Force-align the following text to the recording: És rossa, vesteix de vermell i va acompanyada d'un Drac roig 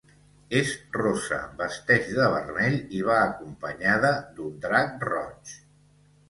És 0.59 0.69
rossa, 0.95 1.37
vesteix 1.59 2.09
de 2.19 2.29
vermell 2.35 2.79
i 3.01 3.03
va 3.09 3.19
acompanyada 3.27 4.11
d'un 4.41 4.57
Drac 4.65 5.07
roig 5.13 5.55